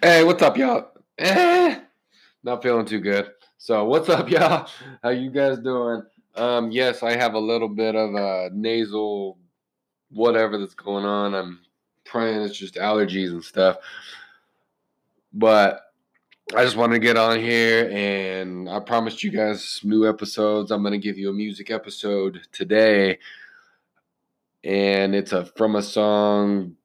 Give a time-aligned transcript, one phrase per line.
[0.00, 0.92] Hey, what's up, y'all?
[1.18, 1.80] Eh,
[2.44, 3.32] not feeling too good.
[3.56, 4.68] So, what's up, y'all?
[5.02, 6.04] How you guys doing?
[6.36, 9.38] Um, yes, I have a little bit of a nasal
[10.12, 11.34] whatever that's going on.
[11.34, 11.58] I'm
[12.04, 13.78] praying it's just allergies and stuff.
[15.32, 15.80] But
[16.54, 20.70] I just want to get on here and I promised you guys new episodes.
[20.70, 23.18] I'm going to give you a music episode today.
[24.62, 26.76] And it's a from a song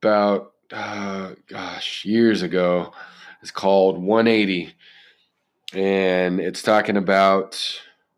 [0.00, 2.92] about uh, gosh, years ago.
[3.42, 4.74] It's called 180,
[5.74, 7.60] and it's talking about,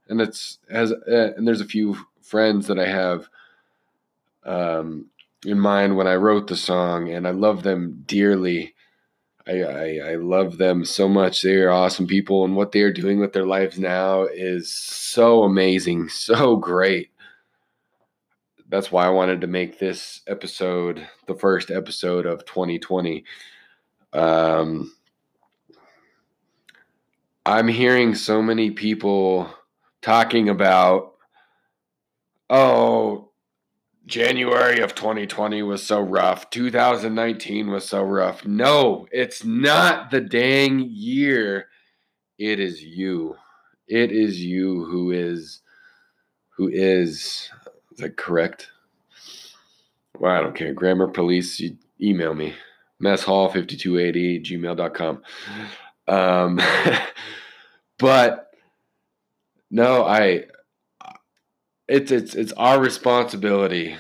[0.09, 3.29] and it's has, uh, and there's a few friends that I have
[4.45, 5.07] um,
[5.45, 8.75] in mind when I wrote the song, and I love them dearly.
[9.47, 11.43] I, I, I love them so much.
[11.43, 15.43] They are awesome people, and what they are doing with their lives now is so
[15.43, 17.11] amazing, so great
[18.69, 23.25] that's why I wanted to make this episode the first episode of 2020.
[24.13, 24.93] Um,
[27.47, 29.51] I'm hearing so many people
[30.03, 31.15] talking about,
[32.51, 33.31] oh,
[34.05, 36.51] January of 2020 was so rough.
[36.51, 38.47] 2019 was so rough.
[38.47, 41.69] No, it's not the dang year.
[42.39, 43.37] It is you.
[43.87, 45.61] It is you who is
[46.57, 47.51] who is
[47.99, 48.71] is that correct?
[50.17, 50.73] Well, I don't care.
[50.73, 52.55] Grammar police, you email me.
[53.03, 55.23] Messhall5280 gmail.com.
[56.07, 56.61] Um,
[57.99, 58.55] but
[59.73, 60.45] no, I
[61.89, 63.97] it's it's it's our responsibility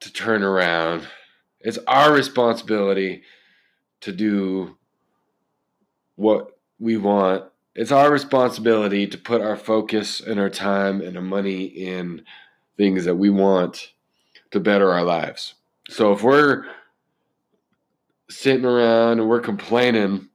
[0.00, 1.06] to turn around.
[1.60, 3.22] It's our responsibility
[4.00, 4.76] to do
[6.16, 7.44] what we want.
[7.78, 12.22] It's our responsibility to put our focus and our time and our money in
[12.78, 13.92] things that we want
[14.52, 15.54] to better our lives.
[15.90, 16.64] So if we're
[18.30, 20.28] sitting around and we're complaining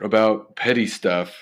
[0.00, 1.34] about petty stuff,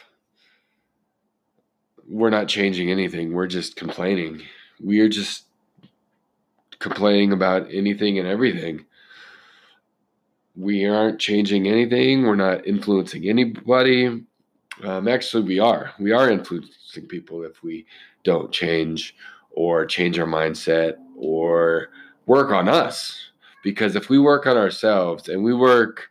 [2.09, 3.33] we're not changing anything.
[3.33, 4.43] We're just complaining.
[4.81, 5.45] We are just
[6.79, 8.85] complaining about anything and everything.
[10.57, 12.23] We aren't changing anything.
[12.23, 14.25] We're not influencing anybody.
[14.83, 15.93] Um, actually, we are.
[15.99, 17.87] We are influencing people if we
[18.23, 19.17] don't change
[19.55, 21.89] or change our mindset or
[22.27, 23.31] work on us.
[23.63, 26.09] Because if we work on ourselves and we work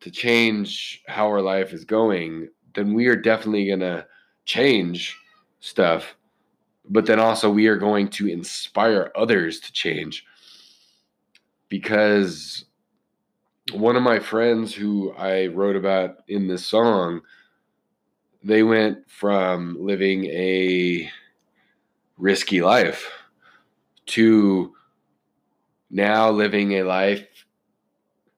[0.00, 4.06] to change how our life is going, then we are definitely going to
[4.44, 5.18] change
[5.60, 6.14] stuff.
[6.88, 10.26] But then also, we are going to inspire others to change.
[11.70, 12.66] Because
[13.72, 17.22] one of my friends who I wrote about in this song,
[18.42, 21.10] they went from living a
[22.16, 23.10] risky life
[24.06, 24.72] to
[25.90, 27.26] now living a life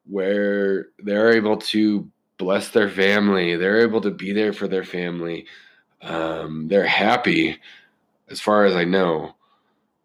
[0.09, 5.47] where they're able to bless their family they're able to be there for their family
[6.03, 7.59] um, they're happy.
[8.29, 9.35] As far as i know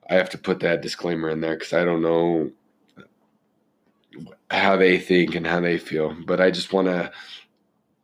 [0.09, 2.51] i have to put that disclaimer in there because i don't know
[4.51, 7.11] how they think and how they feel but i just want to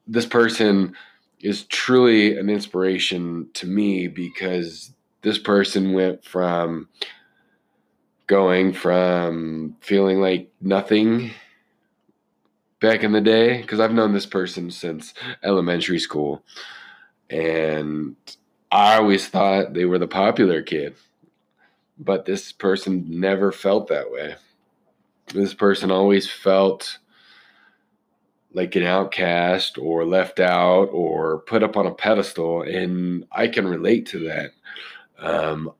[0.07, 0.95] this person
[1.41, 6.89] is truly an inspiration to me because this person went from
[8.27, 11.31] going from feeling like nothing
[12.79, 15.13] back in the day because I've known this person since
[15.43, 16.43] elementary school
[17.29, 18.15] and
[18.71, 20.95] I always thought they were the popular kid
[21.99, 24.35] but this person never felt that way.
[25.33, 26.99] This person always felt
[28.53, 33.67] like an outcast or left out or put up on a pedestal and I can
[33.67, 34.51] relate to that
[35.19, 35.71] um,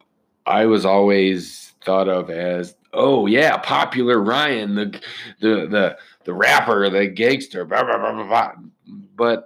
[0.45, 5.01] I was always thought of as, oh yeah, popular Ryan, the
[5.39, 8.51] the the the rapper, the gangster, blah, blah, blah, blah, blah.
[9.15, 9.45] but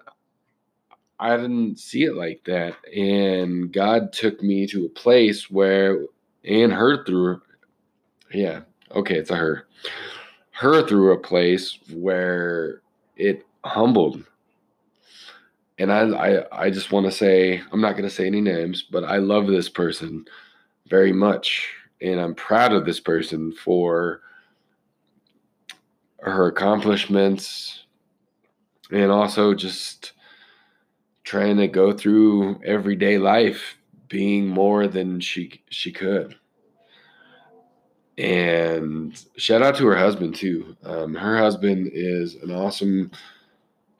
[1.19, 6.05] I didn't see it like that, and God took me to a place where,
[6.43, 7.41] and her through,
[8.33, 8.61] yeah,
[8.95, 9.67] okay, it's a her,
[10.51, 12.81] her through a place where
[13.17, 14.23] it humbled
[15.81, 18.83] and I, I, I just want to say I'm not going to say any names,
[18.83, 20.25] but I love this person
[20.87, 24.21] very much, and I'm proud of this person for
[26.19, 27.85] her accomplishments,
[28.91, 30.13] and also just
[31.23, 33.75] trying to go through everyday life
[34.07, 36.35] being more than she she could.
[38.19, 40.77] And shout out to her husband too.
[40.83, 43.09] Um, her husband is an awesome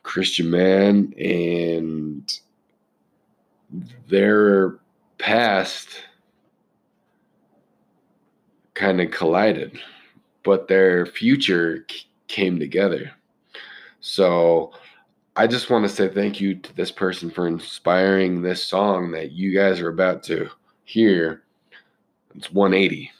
[0.03, 2.39] Christian man and
[4.07, 4.80] their
[5.18, 5.88] past
[8.74, 9.80] kind of collided,
[10.44, 11.86] but their future
[12.27, 13.12] came together.
[14.00, 14.74] So
[15.36, 19.31] I just want to say thank you to this person for inspiring this song that
[19.31, 20.50] you guys are about to
[20.83, 21.44] hear.
[22.36, 23.12] It's 180.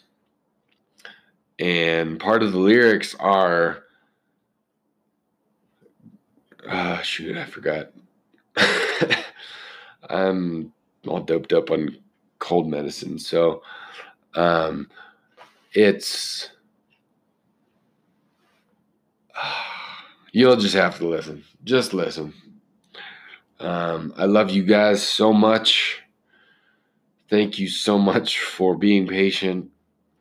[1.60, 3.84] And part of the lyrics are
[6.68, 7.92] uh shoot, I forgot.
[10.10, 10.74] I'm
[11.08, 11.98] all doped up on
[12.40, 13.20] cold medicine.
[13.20, 13.64] So
[14.36, 14.90] um
[15.74, 16.50] it's
[20.32, 21.44] you'll just have to listen.
[21.64, 22.34] Just listen.
[23.60, 26.02] Um, I love you guys so much.
[27.30, 29.70] Thank you so much for being patient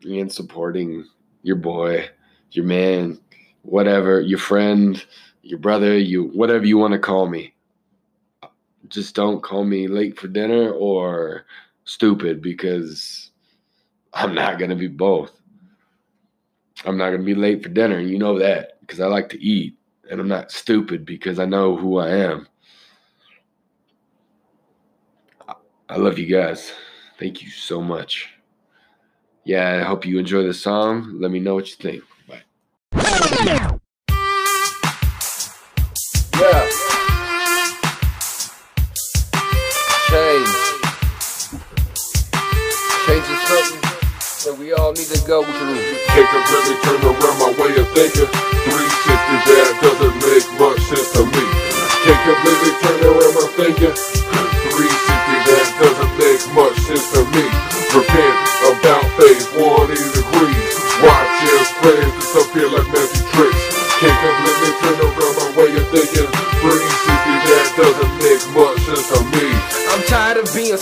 [0.04, 1.06] and supporting
[1.42, 2.08] your boy,
[2.52, 3.18] your man,
[3.62, 5.04] whatever, your friend,
[5.42, 7.54] your brother, you whatever you want to call me.
[8.88, 11.44] Just don't call me late for dinner or
[11.84, 13.30] stupid because
[14.12, 15.32] I'm not going to be both.
[16.84, 17.98] I'm not going to be late for dinner.
[17.98, 19.76] And you know that because I like to eat
[20.10, 22.48] and I'm not stupid because I know who I am.
[25.88, 26.72] I love you guys.
[27.18, 28.30] Thank you so much.
[29.44, 31.16] Yeah, I hope you enjoy the song.
[31.20, 32.02] Let me know what you think.
[32.28, 33.66] Bye.
[43.20, 43.84] Is something
[44.48, 45.76] that we all need to go through.
[46.16, 48.24] Take a really turn around my way of thinking.
[48.24, 48.72] 360
[49.44, 51.44] that doesn't make much sense to me.
[52.00, 53.92] Take a really turn around my thinking.
[53.92, 57.44] 360 that doesn't make much sense to me.
[57.92, 58.36] Repent
[58.72, 60.74] about phase 180 degrees.
[61.04, 62.88] Watch your friends disappear like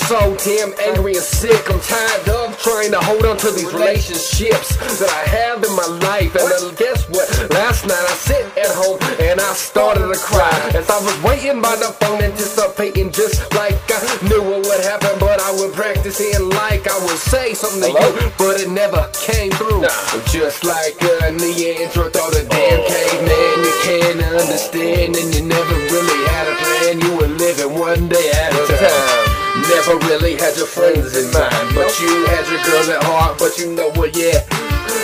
[0.09, 1.69] so damn angry and sick.
[1.69, 5.85] I'm tired of trying to hold on to these relationships that I have in my
[6.09, 6.33] life.
[6.33, 7.29] And then guess what?
[7.53, 11.61] Last night I sit at home and I started to cry as I was waiting
[11.61, 15.13] by the phone, anticipating just up thinking just like I knew what would happen.
[15.21, 19.13] But I would practice in like I would say something to you, but it never
[19.13, 19.85] came through.
[20.33, 26.49] Just like uh, Neanderthal, the damn caveman, you can't understand, and you never really had
[26.49, 26.97] a plan.
[26.97, 29.38] You were living one day at a time.
[29.69, 33.39] Never really had your friends in mind, but you had your girl at heart.
[33.39, 34.41] But you know what, yeah.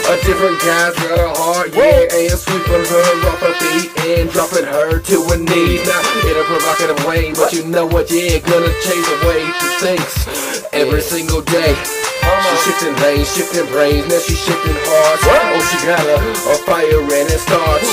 [0.08, 4.64] A different guy's got a heart, yeah, and sweeping her off her feet and dropping
[4.64, 5.86] her to her knees.
[5.86, 9.68] Now, in a provocative way, but you know what, yeah, gonna change the way she
[9.84, 12.03] thinks every single day.
[12.42, 15.22] She's shifting lanes, shifting brains, now she's shifting hearts.
[15.22, 16.18] Oh, she got a,
[16.50, 17.86] a fire and it starts.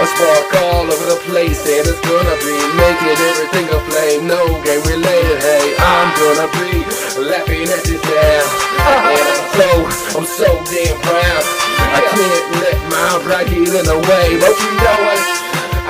[0.00, 4.30] A spark all over the place, and it's gonna be making everything a flame.
[4.30, 6.86] No game related, hey, I'm gonna be
[7.20, 8.42] laughing at this now.
[8.80, 9.68] And I'm so,
[10.16, 11.44] I'm so damn proud.
[11.92, 15.22] I can't let my pride get in the way, but you know what?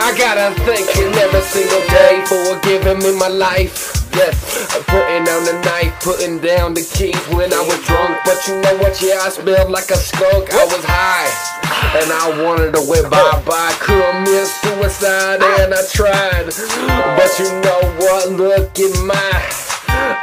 [0.01, 4.00] I gotta thank him every single day for giving me my life.
[4.15, 8.19] Yes, I'm putting down the knife, putting down the keys when I was drunk.
[8.25, 9.01] But you know what?
[9.01, 10.53] Yeah, I smelled like a skunk.
[10.53, 11.31] I was high,
[11.99, 13.75] and I wanted to went bye bye.
[13.81, 16.47] Commit suicide, and I tried.
[17.17, 18.31] But you know what?
[18.31, 19.43] Look in my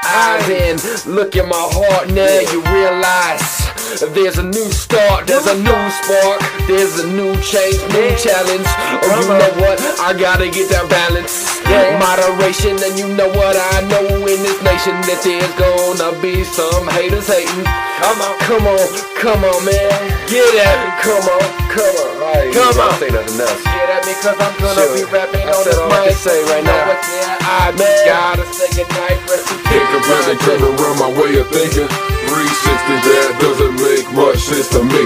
[0.03, 2.09] eyes and look in my heart.
[2.09, 3.66] Now you realize.
[3.87, 8.67] There's a new start, there's a new spark, there's a new change, new challenge.
[8.67, 9.79] Oh, you know what?
[10.03, 11.63] I gotta get that balance,
[11.95, 16.83] moderation, and you know what I know in this nation that there's gonna be some
[16.91, 17.63] haters hating.
[18.03, 18.85] Come on, come on,
[19.23, 19.89] come on, man,
[20.27, 22.91] get at me, come on, come on, come on.
[22.99, 23.63] Say nothing else.
[23.63, 24.93] Get at me, cause I'm gonna Sure.
[24.99, 26.06] be rapping on this mic.
[26.17, 26.73] Say right now.
[26.73, 30.45] Yeah, I just gotta say goodnight, rest in Can't completely peace.
[30.49, 31.85] turn around my way of thinking.
[31.85, 35.03] 360 that doesn't make much sense to me.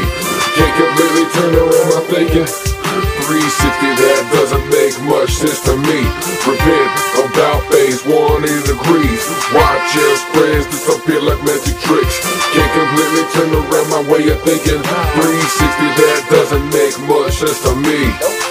[0.55, 2.47] Can't completely turn around my thinking.
[2.47, 5.99] 360 that doesn't make much sense to me.
[6.47, 6.89] Repent
[7.27, 9.23] about phase 180 degrees.
[9.51, 12.23] Watch your friends disappear like magic tricks.
[12.55, 14.79] Can't completely turn around my way of thinking.
[14.79, 18.50] 360 that doesn't make much sense to me.